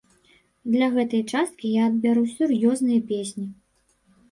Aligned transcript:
Для 0.75 0.87
гэтай 0.95 1.21
часткі 1.33 1.67
я 1.81 1.85
адбяру 1.91 2.25
сур'ёзныя 2.33 3.07
песні. 3.15 3.47